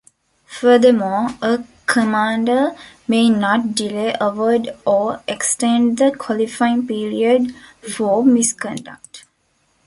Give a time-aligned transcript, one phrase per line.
[0.47, 2.75] Furthermore, a Commander
[3.07, 9.25] may not delay award or extend the qualifying period for misconduct.